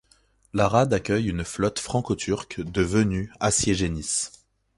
La 0.53 0.67
rade 0.67 0.95
accueille 0.95 1.29
une 1.29 1.43
flotte 1.43 1.77
franco-turque 1.77 2.61
de 2.61 2.81
venues 2.81 3.31
assiéger 3.39 3.87
Nice. 3.87 4.31